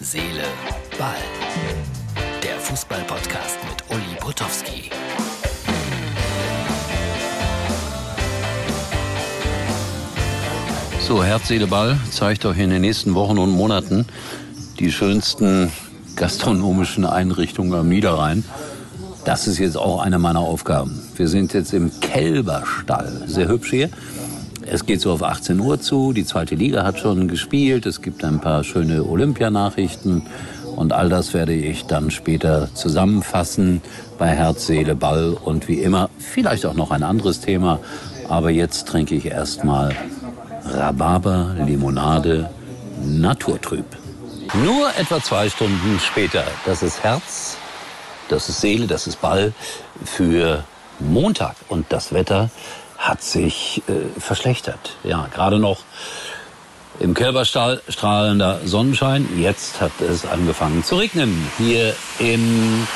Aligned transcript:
Seele, 0.00 0.44
Ball. 0.96 1.16
Der 2.40 2.56
Fußball-Podcast 2.60 3.58
mit 3.68 3.82
Uli 3.90 4.16
Potowski. 4.20 4.90
So, 11.00 11.24
Herz, 11.24 11.48
Seele, 11.48 11.66
Ball 11.66 11.98
zeigt 12.12 12.44
euch 12.46 12.58
in 12.58 12.70
den 12.70 12.82
nächsten 12.82 13.16
Wochen 13.16 13.38
und 13.38 13.50
Monaten 13.50 14.06
die 14.78 14.92
schönsten 14.92 15.72
gastronomischen 16.14 17.04
Einrichtungen 17.04 17.74
am 17.74 17.88
Niederrhein. 17.88 18.44
Das 19.24 19.48
ist 19.48 19.58
jetzt 19.58 19.76
auch 19.76 20.00
eine 20.00 20.20
meiner 20.20 20.40
Aufgaben. 20.40 21.02
Wir 21.16 21.26
sind 21.26 21.54
jetzt 21.54 21.72
im 21.72 21.90
Kälberstall. 21.98 23.24
Sehr 23.26 23.48
hübsch 23.48 23.70
hier. 23.70 23.90
Es 24.70 24.84
geht 24.84 25.00
so 25.00 25.12
auf 25.12 25.22
18 25.22 25.58
Uhr 25.60 25.80
zu. 25.80 26.12
Die 26.12 26.26
zweite 26.26 26.54
Liga 26.54 26.84
hat 26.84 26.98
schon 26.98 27.26
gespielt. 27.26 27.86
Es 27.86 28.02
gibt 28.02 28.22
ein 28.22 28.40
paar 28.40 28.64
schöne 28.64 29.04
Olympianachrichten. 29.04 30.26
Und 30.76 30.92
all 30.92 31.08
das 31.08 31.32
werde 31.32 31.54
ich 31.54 31.86
dann 31.86 32.10
später 32.10 32.68
zusammenfassen 32.74 33.80
bei 34.18 34.28
Herz, 34.28 34.66
Seele, 34.66 34.94
Ball 34.94 35.32
und 35.32 35.68
wie 35.68 35.80
immer 35.80 36.10
vielleicht 36.18 36.66
auch 36.66 36.74
noch 36.74 36.90
ein 36.90 37.02
anderes 37.02 37.40
Thema. 37.40 37.80
Aber 38.28 38.50
jetzt 38.50 38.86
trinke 38.86 39.14
ich 39.14 39.26
erstmal 39.26 39.96
Rhabarber, 40.64 41.56
Limonade, 41.64 42.50
naturtrüb. 43.02 43.86
Nur 44.62 44.90
etwa 44.98 45.22
zwei 45.22 45.48
Stunden 45.48 45.98
später. 45.98 46.44
Das 46.66 46.82
ist 46.82 47.02
Herz, 47.02 47.56
das 48.28 48.48
ist 48.50 48.60
Seele, 48.60 48.86
das 48.86 49.06
ist 49.06 49.20
Ball 49.20 49.52
für 50.04 50.62
Montag. 51.00 51.56
Und 51.68 51.86
das 51.88 52.12
Wetter 52.12 52.50
hat 53.08 53.22
sich 53.22 53.82
äh, 53.88 54.20
verschlechtert. 54.20 54.96
Ja, 55.02 55.28
gerade 55.32 55.58
noch 55.58 55.78
im 57.00 57.14
Kälberstall 57.14 57.80
strahlender 57.88 58.60
Sonnenschein. 58.64 59.26
Jetzt 59.38 59.80
hat 59.80 59.92
es 60.00 60.26
angefangen 60.26 60.84
zu 60.84 60.96
regnen 60.96 61.48
hier 61.56 61.94
in 62.18 62.86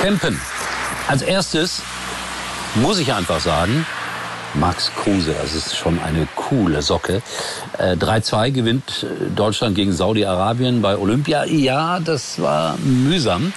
Kempen. 0.00 0.40
Als 1.08 1.20
erstes 1.20 1.82
muss 2.76 2.98
ich 2.98 3.12
einfach 3.12 3.40
sagen, 3.40 3.84
Max 4.54 4.90
Kruse, 4.94 5.34
das 5.40 5.54
ist 5.54 5.76
schon 5.76 5.98
eine 6.00 6.26
coole 6.34 6.80
Socke. 6.80 7.22
Äh, 7.78 7.96
3-2 7.96 8.50
gewinnt 8.52 9.06
Deutschland 9.34 9.74
gegen 9.74 9.92
Saudi-Arabien 9.92 10.80
bei 10.80 10.96
Olympia. 10.96 11.44
Ja, 11.44 12.00
das 12.00 12.40
war 12.40 12.76
mühsam. 12.78 13.52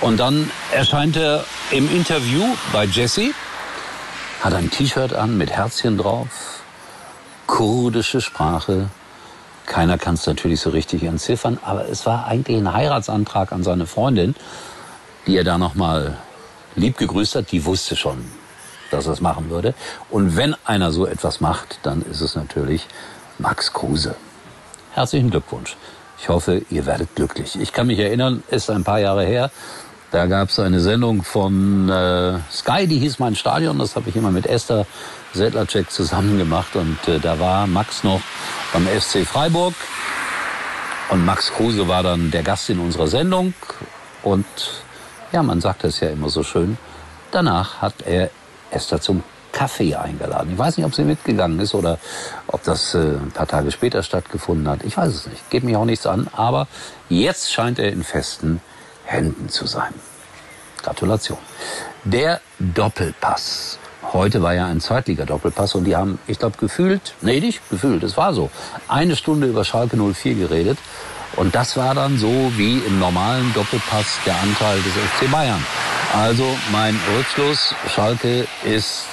Und 0.00 0.18
dann 0.18 0.50
erscheint 0.72 1.16
er 1.16 1.44
im 1.70 1.88
Interview 1.94 2.42
bei 2.72 2.84
Jesse 2.86 3.32
hat 4.40 4.54
ein 4.54 4.70
T-Shirt 4.70 5.12
an 5.12 5.36
mit 5.36 5.50
Herzchen 5.50 5.98
drauf, 5.98 6.62
kurdische 7.46 8.20
Sprache. 8.20 8.88
Keiner 9.66 9.98
kann 9.98 10.14
es 10.14 10.26
natürlich 10.26 10.60
so 10.60 10.70
richtig 10.70 11.02
entziffern, 11.02 11.58
aber 11.62 11.88
es 11.88 12.06
war 12.06 12.26
eigentlich 12.26 12.56
ein 12.56 12.72
Heiratsantrag 12.72 13.52
an 13.52 13.62
seine 13.62 13.86
Freundin, 13.86 14.34
die 15.26 15.36
er 15.36 15.44
da 15.44 15.58
nochmal 15.58 16.16
lieb 16.74 16.96
gegrüßt 16.96 17.34
hat. 17.34 17.52
Die 17.52 17.66
wusste 17.66 17.96
schon, 17.96 18.24
dass 18.90 19.06
er 19.06 19.12
es 19.12 19.20
machen 19.20 19.50
würde. 19.50 19.74
Und 20.08 20.36
wenn 20.36 20.56
einer 20.64 20.90
so 20.90 21.06
etwas 21.06 21.40
macht, 21.40 21.78
dann 21.82 22.02
ist 22.02 22.22
es 22.22 22.34
natürlich 22.34 22.88
Max 23.38 23.72
Kruse. 23.72 24.16
Herzlichen 24.92 25.30
Glückwunsch. 25.30 25.76
Ich 26.18 26.28
hoffe, 26.28 26.62
ihr 26.70 26.86
werdet 26.86 27.14
glücklich. 27.14 27.60
Ich 27.60 27.72
kann 27.72 27.86
mich 27.86 27.98
erinnern, 27.98 28.42
ist 28.50 28.70
ein 28.70 28.84
paar 28.84 29.00
Jahre 29.00 29.24
her, 29.24 29.50
da 30.10 30.26
gab 30.26 30.48
es 30.48 30.58
eine 30.58 30.80
Sendung 30.80 31.22
von 31.22 31.88
äh, 31.88 32.38
Sky, 32.50 32.86
die 32.86 32.98
hieß 32.98 33.20
Mein 33.20 33.36
Stadion. 33.36 33.78
Das 33.78 33.94
habe 33.94 34.08
ich 34.08 34.16
immer 34.16 34.32
mit 34.32 34.46
Esther 34.46 34.86
Sedlacek 35.34 35.90
zusammen 35.90 36.36
gemacht. 36.36 36.74
Und 36.74 36.98
äh, 37.06 37.20
da 37.20 37.38
war 37.38 37.66
Max 37.66 38.02
noch 38.02 38.20
beim 38.72 38.86
FC 38.86 39.24
Freiburg. 39.26 39.74
Und 41.10 41.24
Max 41.24 41.52
Kruse 41.52 41.86
war 41.86 42.02
dann 42.02 42.30
der 42.30 42.42
Gast 42.42 42.70
in 42.70 42.80
unserer 42.80 43.06
Sendung. 43.06 43.54
Und 44.22 44.46
ja, 45.32 45.42
man 45.42 45.60
sagt 45.60 45.84
das 45.84 46.00
ja 46.00 46.10
immer 46.10 46.28
so 46.28 46.42
schön. 46.42 46.76
Danach 47.30 47.80
hat 47.80 47.94
er 48.04 48.30
Esther 48.72 49.00
zum 49.00 49.22
Kaffee 49.52 49.94
eingeladen. 49.94 50.52
Ich 50.52 50.58
weiß 50.58 50.76
nicht, 50.76 50.86
ob 50.86 50.94
sie 50.94 51.04
mitgegangen 51.04 51.58
ist 51.60 51.74
oder 51.74 51.98
ob 52.48 52.62
das 52.64 52.94
äh, 52.94 52.98
ein 52.98 53.30
paar 53.32 53.46
Tage 53.46 53.70
später 53.70 54.02
stattgefunden 54.02 54.68
hat. 54.68 54.82
Ich 54.82 54.96
weiß 54.96 55.14
es 55.14 55.26
nicht. 55.26 55.50
Geht 55.50 55.62
mich 55.62 55.76
auch 55.76 55.84
nichts 55.84 56.06
an. 56.06 56.28
Aber 56.32 56.66
jetzt 57.08 57.52
scheint 57.52 57.78
er 57.78 57.92
in 57.92 58.02
festen 58.02 58.60
Händen 59.10 59.48
zu 59.48 59.66
sein. 59.66 59.92
Gratulation. 60.82 61.38
Der 62.04 62.40
Doppelpass. 62.58 63.78
Heute 64.12 64.42
war 64.42 64.54
ja 64.54 64.66
ein 64.66 64.80
Zweitliga-Doppelpass 64.80 65.74
und 65.74 65.84
die 65.84 65.96
haben, 65.96 66.18
ich 66.26 66.38
glaube, 66.38 66.56
gefühlt, 66.58 67.14
nee, 67.20 67.40
nicht 67.40 67.60
gefühlt, 67.70 68.02
es 68.02 68.16
war 68.16 68.32
so, 68.32 68.50
eine 68.88 69.16
Stunde 69.16 69.48
über 69.48 69.64
Schalke 69.64 69.96
04 69.96 70.34
geredet. 70.34 70.78
Und 71.36 71.54
das 71.54 71.76
war 71.76 71.94
dann 71.94 72.18
so 72.18 72.52
wie 72.56 72.78
im 72.78 72.98
normalen 72.98 73.52
Doppelpass 73.52 74.18
der 74.26 74.34
Anteil 74.40 74.80
des 74.82 74.92
FC 74.92 75.30
Bayern. 75.30 75.64
Also 76.12 76.44
mein 76.72 76.98
Rückschluss, 77.16 77.74
Schalke 77.88 78.46
ist 78.64 79.04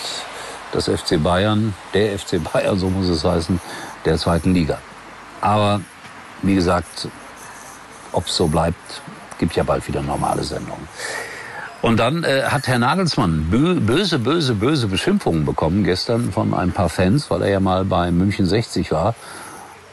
das 0.72 0.86
FC 0.86 1.22
Bayern, 1.22 1.76
der 1.94 2.18
FC 2.18 2.42
Bayern, 2.44 2.80
so 2.80 2.90
muss 2.90 3.08
es 3.08 3.24
heißen, 3.24 3.60
der 4.06 4.18
zweiten 4.18 4.54
Liga. 4.54 4.80
Aber 5.42 5.82
wie 6.42 6.56
gesagt, 6.56 7.08
ob 8.12 8.26
es 8.26 8.36
so 8.36 8.48
bleibt, 8.48 9.02
gibt 9.38 9.56
ja 9.56 9.64
bald 9.64 9.88
wieder 9.88 10.02
normale 10.02 10.44
Sendungen. 10.44 10.88
Und 11.82 11.98
dann 11.98 12.24
äh, 12.24 12.44
hat 12.44 12.68
Herr 12.68 12.80
Nagelsmann 12.80 13.50
böse, 13.50 14.20
böse, 14.20 14.56
böse 14.56 14.88
Beschimpfungen 14.88 15.46
bekommen 15.46 15.84
gestern 15.84 16.32
von 16.32 16.54
ein 16.54 16.72
paar 16.72 16.90
Fans, 16.90 17.30
weil 17.30 17.44
er 17.44 17.50
ja 17.50 17.60
mal 17.60 17.86
bei 17.86 18.12
München 18.12 18.48
60 18.48 18.92
war. 18.92 19.14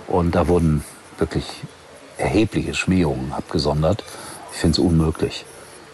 Und 0.07 0.35
da 0.35 0.49
wurden 0.49 0.83
wirklich 1.19 1.45
erhebliche 2.17 2.75
Schmähungen 2.75 3.33
abgesondert. 3.33 4.03
Ich 4.53 4.59
finde 4.59 4.73
es 4.73 4.79
unmöglich. 4.79 5.45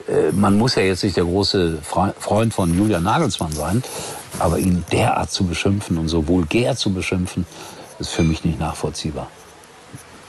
Äh, 0.08 0.32
man 0.32 0.56
muss 0.56 0.76
ja 0.76 0.82
jetzt 0.82 1.02
nicht 1.02 1.16
der 1.16 1.24
große 1.24 1.78
Freund 1.82 2.54
von 2.54 2.76
Julian 2.76 3.02
Nagelsmann 3.02 3.52
sein, 3.52 3.82
aber 4.38 4.58
ihn 4.58 4.84
derart 4.92 5.30
zu 5.30 5.44
beschimpfen 5.44 5.98
und 5.98 6.08
so 6.08 6.28
vulgär 6.28 6.76
zu 6.76 6.92
beschimpfen, 6.92 7.46
ist 7.98 8.10
für 8.10 8.22
mich 8.22 8.44
nicht 8.44 8.60
nachvollziehbar. 8.60 9.28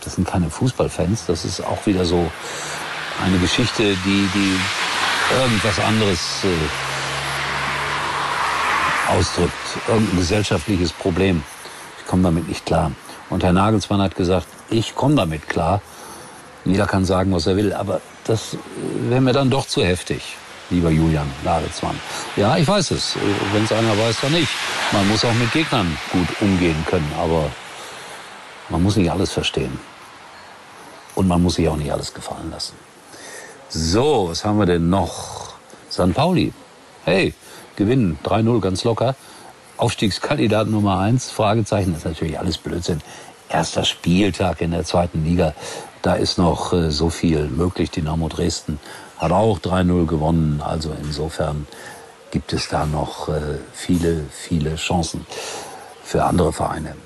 Das 0.03 0.15
sind 0.15 0.27
keine 0.27 0.49
Fußballfans, 0.49 1.27
das 1.27 1.45
ist 1.45 1.61
auch 1.61 1.85
wieder 1.85 2.05
so 2.05 2.31
eine 3.23 3.37
Geschichte, 3.37 3.95
die, 4.05 4.29
die 4.33 4.59
irgendwas 5.39 5.79
anderes 5.79 6.43
äh, 6.43 6.47
ausdrückt, 9.11 9.53
irgendein 9.87 10.17
gesellschaftliches 10.17 10.91
Problem. 10.91 11.43
Ich 11.99 12.07
komme 12.07 12.23
damit 12.23 12.47
nicht 12.47 12.65
klar. 12.65 12.91
Und 13.29 13.43
Herr 13.43 13.53
Nagelsmann 13.53 14.01
hat 14.01 14.15
gesagt, 14.15 14.47
ich 14.69 14.95
komme 14.95 15.15
damit 15.15 15.47
klar. 15.47 15.81
Jeder 16.65 16.85
kann 16.85 17.05
sagen, 17.05 17.31
was 17.33 17.47
er 17.47 17.55
will, 17.55 17.73
aber 17.73 18.01
das 18.25 18.57
wäre 19.09 19.21
mir 19.21 19.33
dann 19.33 19.49
doch 19.49 19.65
zu 19.65 19.83
heftig, 19.83 20.35
lieber 20.69 20.89
Julian 20.89 21.29
Nagelsmann. 21.43 21.99
Ja, 22.35 22.57
ich 22.57 22.67
weiß 22.67 22.91
es. 22.91 23.15
Wenn 23.51 23.63
es 23.63 23.71
einer 23.71 23.97
weiß, 23.97 24.17
dann 24.21 24.33
nicht. 24.33 24.51
Man 24.91 25.07
muss 25.07 25.25
auch 25.25 25.33
mit 25.33 25.51
Gegnern 25.51 25.97
gut 26.11 26.27
umgehen 26.39 26.85
können, 26.87 27.11
aber 27.17 27.49
man 28.69 28.83
muss 28.83 28.95
nicht 28.95 29.11
alles 29.11 29.31
verstehen. 29.31 29.79
Und 31.15 31.27
man 31.27 31.41
muss 31.41 31.55
sich 31.55 31.67
auch 31.67 31.77
nicht 31.77 31.91
alles 31.91 32.13
gefallen 32.13 32.51
lassen. 32.51 32.75
So, 33.73 34.27
was 34.27 34.43
haben 34.43 34.59
wir 34.59 34.65
denn 34.65 34.89
noch? 34.89 35.53
St. 35.89 36.13
Pauli. 36.13 36.51
Hey, 37.05 37.33
gewinnen 37.77 38.19
3-0 38.21 38.59
ganz 38.59 38.83
locker. 38.83 39.15
Aufstiegskandidat 39.77 40.67
Nummer 40.67 40.99
1, 40.99 41.31
Fragezeichen, 41.31 41.93
das 41.93 41.99
ist 41.99 42.05
natürlich 42.05 42.37
alles 42.37 42.57
Blödsinn. 42.57 42.99
Erster 43.47 43.85
Spieltag 43.85 44.59
in 44.59 44.71
der 44.71 44.83
zweiten 44.83 45.23
Liga, 45.23 45.55
da 46.01 46.15
ist 46.15 46.37
noch 46.37 46.73
äh, 46.73 46.91
so 46.91 47.09
viel 47.09 47.47
möglich. 47.47 47.91
Dynamo 47.91 48.27
Dresden 48.27 48.77
hat 49.17 49.31
auch 49.31 49.59
3-0 49.59 50.05
gewonnen, 50.05 50.61
also 50.61 50.93
insofern 51.01 51.65
gibt 52.29 52.51
es 52.51 52.67
da 52.67 52.85
noch 52.85 53.29
äh, 53.29 53.57
viele, 53.71 54.25
viele 54.31 54.75
Chancen 54.75 55.25
für 56.03 56.25
andere 56.25 56.51
Vereine. 56.51 56.97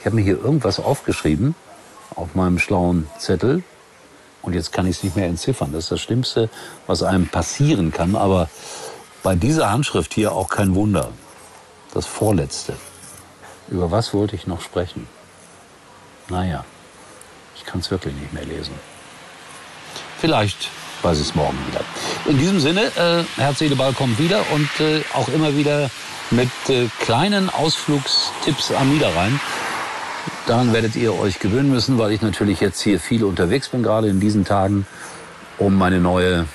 Ich 0.00 0.06
habe 0.06 0.16
mir 0.16 0.22
hier 0.22 0.42
irgendwas 0.42 0.80
aufgeschrieben 0.80 1.54
auf 2.16 2.34
meinem 2.34 2.58
schlauen 2.58 3.06
Zettel. 3.18 3.62
Und 4.42 4.54
jetzt 4.54 4.72
kann 4.72 4.86
ich 4.86 4.98
es 4.98 5.02
nicht 5.04 5.16
mehr 5.16 5.26
entziffern. 5.26 5.72
Das 5.72 5.84
ist 5.84 5.92
das 5.92 6.00
Schlimmste, 6.00 6.48
was 6.86 7.02
einem 7.02 7.28
passieren 7.28 7.92
kann. 7.92 8.16
Aber 8.16 8.48
bei 9.22 9.34
dieser 9.34 9.70
Handschrift 9.70 10.14
hier 10.14 10.32
auch 10.32 10.48
kein 10.48 10.74
Wunder. 10.74 11.10
Das 11.94 12.06
Vorletzte. 12.06 12.74
Über 13.68 13.90
was 13.90 14.14
wollte 14.14 14.36
ich 14.36 14.46
noch 14.46 14.60
sprechen? 14.60 15.06
Naja, 16.28 16.64
ich 17.56 17.64
kann 17.64 17.80
es 17.80 17.90
wirklich 17.90 18.14
nicht 18.14 18.32
mehr 18.32 18.44
lesen. 18.44 18.74
Vielleicht 20.18 20.68
weiß 21.02 21.18
ich 21.18 21.28
es 21.28 21.34
morgen 21.34 21.58
wieder. 21.68 21.80
In 22.26 22.38
diesem 22.38 22.60
Sinne, 22.60 22.86
äh, 22.96 23.40
Herz, 23.40 23.58
Seele, 23.58 23.76
Ball 23.76 23.92
kommt 23.92 24.18
wieder 24.18 24.44
und 24.52 24.68
äh, 24.80 25.02
auch 25.14 25.28
immer 25.28 25.56
wieder 25.56 25.90
mit 26.30 26.50
äh, 26.68 26.88
kleinen 27.00 27.50
Ausflugstipps 27.50 28.72
am 28.72 28.92
Niederrhein. 28.92 29.40
Daran 30.48 30.72
werdet 30.72 30.96
ihr 30.96 31.14
euch 31.14 31.40
gewöhnen 31.40 31.70
müssen, 31.70 31.98
weil 31.98 32.10
ich 32.10 32.22
natürlich 32.22 32.58
jetzt 32.60 32.80
hier 32.80 32.98
viel 32.98 33.22
unterwegs 33.22 33.68
bin, 33.68 33.82
gerade 33.82 34.08
in 34.08 34.18
diesen 34.18 34.46
Tagen, 34.46 34.86
um 35.58 35.74
meine 35.74 36.00
neue 36.00 36.46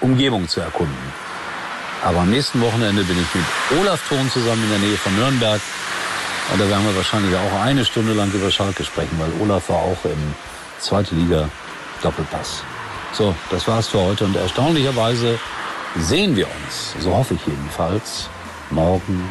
Umgebung 0.00 0.48
zu 0.48 0.60
erkunden. 0.60 0.96
Aber 2.04 2.18
am 2.18 2.30
nächsten 2.30 2.60
Wochenende 2.60 3.04
bin 3.04 3.16
ich 3.16 3.34
mit 3.36 3.80
Olaf 3.80 4.08
Thon 4.08 4.28
zusammen 4.32 4.64
in 4.64 4.70
der 4.70 4.78
Nähe 4.80 4.96
von 4.96 5.14
Nürnberg. 5.14 5.60
Und 6.52 6.60
da 6.60 6.68
werden 6.68 6.84
wir 6.86 6.96
wahrscheinlich 6.96 7.36
auch 7.36 7.60
eine 7.60 7.84
Stunde 7.84 8.14
lang 8.14 8.32
über 8.32 8.50
Schalke 8.50 8.82
sprechen, 8.82 9.16
weil 9.20 9.30
Olaf 9.40 9.68
war 9.68 9.76
auch 9.76 10.04
im 10.04 10.34
zweite 10.80 11.14
Liga 11.14 11.48
Doppelpass. 12.02 12.64
So, 13.12 13.32
das 13.50 13.68
war's 13.68 13.86
für 13.86 14.00
heute 14.00 14.24
und 14.24 14.34
erstaunlicherweise 14.34 15.38
sehen 15.96 16.34
wir 16.34 16.48
uns, 16.48 16.96
so 16.98 17.14
hoffe 17.14 17.34
ich 17.34 17.46
jedenfalls, 17.46 18.28
morgen 18.70 19.22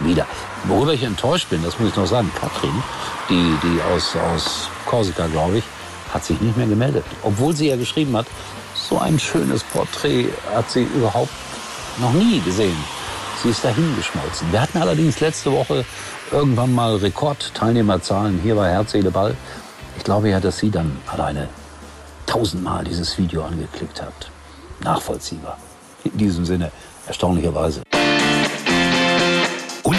wieder. 0.00 0.26
Worüber 0.64 0.92
ich 0.92 1.02
enttäuscht 1.02 1.50
bin, 1.50 1.62
das 1.62 1.78
muss 1.78 1.90
ich 1.90 1.96
noch 1.96 2.06
sagen, 2.06 2.30
Katrin, 2.38 2.82
die, 3.28 3.54
die 3.62 3.80
aus, 3.94 4.16
aus 4.34 4.68
Korsika, 4.86 5.26
glaube 5.26 5.58
ich, 5.58 5.64
hat 6.12 6.24
sich 6.24 6.40
nicht 6.40 6.56
mehr 6.56 6.66
gemeldet. 6.66 7.04
Obwohl 7.22 7.54
sie 7.54 7.68
ja 7.68 7.76
geschrieben 7.76 8.16
hat, 8.16 8.26
so 8.74 8.98
ein 8.98 9.18
schönes 9.18 9.62
Porträt 9.64 10.28
hat 10.54 10.70
sie 10.70 10.82
überhaupt 10.82 11.32
noch 12.00 12.12
nie 12.12 12.40
gesehen. 12.40 12.76
Sie 13.42 13.50
ist 13.50 13.64
dahingeschmolzen. 13.64 14.50
Wir 14.50 14.62
hatten 14.62 14.78
allerdings 14.78 15.20
letzte 15.20 15.52
Woche 15.52 15.84
irgendwann 16.32 16.74
mal 16.74 16.96
Rekordteilnehmerzahlen 16.96 18.40
hier 18.42 18.56
bei 18.56 18.70
Herz, 18.70 18.92
Seele, 18.92 19.10
Ball. 19.10 19.36
Ich 19.96 20.04
glaube 20.04 20.30
ja, 20.30 20.40
dass 20.40 20.58
sie 20.58 20.70
dann 20.70 20.96
alleine 21.06 21.48
tausendmal 22.26 22.84
dieses 22.84 23.16
Video 23.18 23.44
angeklickt 23.44 24.02
hat. 24.02 24.30
Nachvollziehbar. 24.80 25.58
In 26.04 26.16
diesem 26.16 26.44
Sinne, 26.44 26.70
erstaunlicherweise. 27.06 27.82